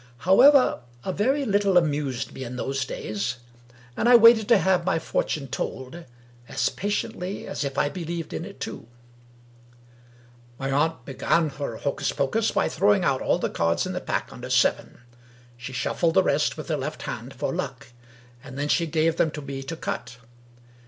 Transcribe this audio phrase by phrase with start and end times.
[0.25, 3.35] However, a very little amused me in those days;
[3.95, 6.05] and I waited to have my fortune told,
[6.49, 8.87] as patiently as if I believed in it too!
[10.57, 14.29] My aunt began her hocus pocus by throwing out all the cards in the pack
[14.33, 15.01] under seven.
[15.55, 17.89] She shuffled the rest with her left hand for luck;
[18.43, 20.17] and then she gave them to me to cut.